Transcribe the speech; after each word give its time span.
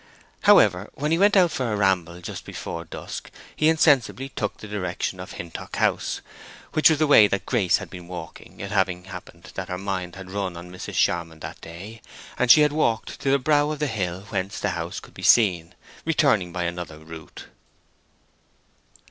However, 0.45 0.89
when 0.95 1.11
he 1.11 1.19
went 1.19 1.37
out 1.37 1.51
for 1.51 1.71
a 1.71 1.75
ramble 1.77 2.21
just 2.21 2.43
before 2.43 2.83
dusk 2.85 3.29
he 3.55 3.69
insensibly 3.69 4.29
took 4.29 4.57
the 4.57 4.67
direction 4.67 5.19
of 5.19 5.33
Hintock 5.33 5.75
House, 5.75 6.21
which 6.73 6.89
was 6.89 6.97
the 6.97 7.05
way 7.05 7.27
that 7.27 7.45
Grace 7.45 7.77
had 7.77 7.91
been 7.91 8.07
walking, 8.07 8.59
it 8.61 8.71
having 8.71 9.03
happened 9.03 9.51
that 9.53 9.69
her 9.69 9.77
mind 9.77 10.15
had 10.15 10.31
run 10.31 10.57
on 10.57 10.71
Mrs. 10.71 10.95
Charmond 10.95 11.41
that 11.41 11.61
day, 11.61 12.01
and 12.39 12.49
she 12.49 12.61
had 12.61 12.71
walked 12.73 13.19
to 13.19 13.29
the 13.29 13.37
brow 13.37 13.69
of 13.69 13.79
a 13.79 13.85
hill 13.85 14.21
whence 14.29 14.59
the 14.59 14.69
house 14.71 14.99
could 14.99 15.13
be 15.13 15.21
seen, 15.21 15.75
returning 16.03 16.51
by 16.51 16.63
another 16.63 16.97
route. 16.97 17.45